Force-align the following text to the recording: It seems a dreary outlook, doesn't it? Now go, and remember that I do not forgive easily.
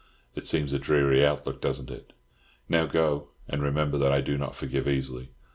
It 0.33 0.47
seems 0.47 0.73
a 0.73 0.79
dreary 0.79 1.23
outlook, 1.23 1.61
doesn't 1.61 1.91
it? 1.91 2.11
Now 2.67 2.87
go, 2.87 3.29
and 3.47 3.61
remember 3.61 3.99
that 3.99 4.11
I 4.11 4.19
do 4.21 4.35
not 4.35 4.55
forgive 4.55 4.87
easily. 4.87 5.29